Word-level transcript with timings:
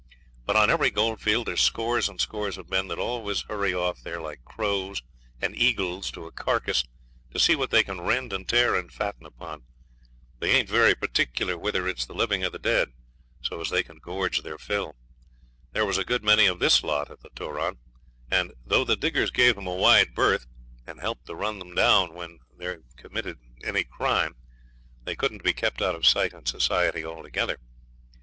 But 0.47 0.55
on 0.55 0.71
every 0.71 0.89
goldfield 0.89 1.45
there's 1.45 1.61
scores 1.61 2.09
and 2.09 2.19
scores 2.19 2.57
of 2.57 2.71
men 2.71 2.87
that 2.87 2.97
always 2.97 3.43
hurry 3.43 3.71
off 3.71 4.01
there 4.01 4.19
like 4.19 4.43
crows 4.43 5.03
and 5.39 5.55
eagles 5.55 6.09
to 6.13 6.25
a 6.25 6.31
carcass 6.31 6.83
to 7.29 7.37
see 7.39 7.55
what 7.55 7.69
they 7.69 7.83
can 7.83 8.01
rend 8.01 8.33
and 8.33 8.49
tear 8.49 8.73
and 8.73 8.91
fatten 8.91 9.27
upon. 9.27 9.61
They 10.39 10.49
ain't 10.55 10.67
very 10.67 10.95
particular 10.95 11.55
whether 11.55 11.87
it's 11.87 12.07
the 12.07 12.15
living 12.15 12.43
or 12.43 12.49
the 12.49 12.57
dead, 12.57 12.93
so 13.43 13.61
as 13.61 13.69
they 13.69 13.83
can 13.83 13.99
gorge 13.99 14.41
their 14.41 14.57
fill. 14.57 14.95
There 15.71 15.85
was 15.85 15.99
a 15.99 16.03
good 16.03 16.23
many 16.23 16.47
of 16.47 16.57
this 16.57 16.81
lot 16.83 17.11
at 17.11 17.19
the 17.21 17.29
Turon, 17.29 17.77
and 18.31 18.53
though 18.65 18.83
the 18.83 18.97
diggers 18.97 19.29
gave 19.29 19.53
them 19.53 19.67
a 19.67 19.75
wide 19.75 20.15
berth, 20.15 20.47
and 20.87 20.99
helped 20.99 21.27
to 21.27 21.35
run 21.35 21.59
them 21.59 21.75
down 21.75 22.15
when 22.15 22.39
they'd 22.57 22.79
committed 22.97 23.37
any 23.63 23.83
crime, 23.83 24.35
they 25.03 25.15
couldn't 25.15 25.43
be 25.43 25.53
kept 25.53 25.79
out 25.79 25.93
of 25.93 26.07
sight 26.07 26.33
and 26.33 26.47
society 26.47 27.05
altogether. 27.05 27.59